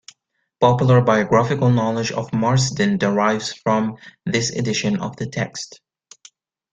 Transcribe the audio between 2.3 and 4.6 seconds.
Marsden derives from this